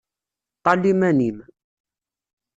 [0.59, 1.37] Ṭṭal iman-im.